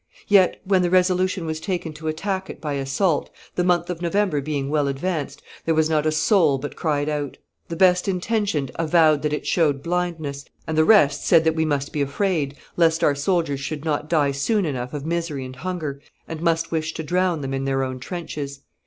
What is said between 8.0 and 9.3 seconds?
intentioned avowed